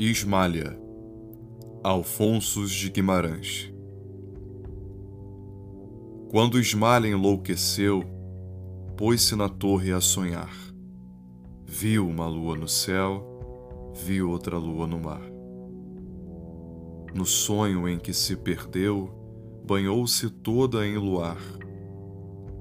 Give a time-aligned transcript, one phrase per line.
[0.00, 0.80] Ismália,
[1.82, 3.68] Alfonsos de Guimarães.
[6.30, 8.04] Quando Ismália enlouqueceu,
[8.96, 10.54] pôs-se na torre a sonhar.
[11.66, 15.22] Viu uma lua no céu, viu outra lua no mar.
[17.12, 19.10] No sonho em que se perdeu,
[19.66, 21.42] banhou-se toda em luar.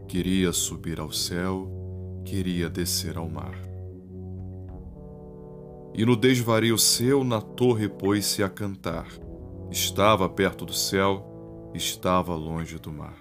[0.08, 1.70] Queria subir ao céu,
[2.26, 3.77] queria descer ao mar
[5.94, 9.08] e no desvario seu na torre pôs-se a cantar.
[9.72, 13.18] Estava perto do céu, estava longe do mar.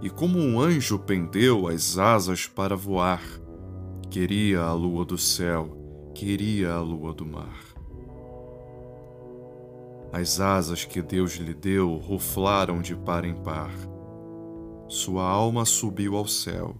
[0.00, 3.22] E como um anjo pendeu as asas para voar,
[4.10, 5.76] queria a lua do céu,
[6.14, 7.58] queria a lua do mar.
[10.12, 13.72] As asas que Deus lhe deu ruflaram de par em par.
[14.86, 16.76] Sua alma subiu ao céu,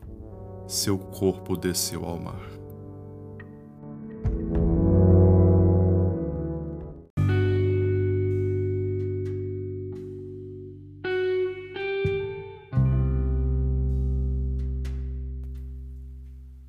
[0.69, 2.63] seu corpo desceu ao mar.